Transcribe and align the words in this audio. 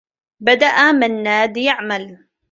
بدأ 0.39 0.91
منّاد 0.91 1.57
يعمل. 1.57 2.19